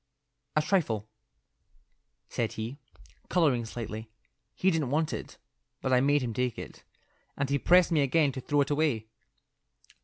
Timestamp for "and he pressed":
7.37-7.91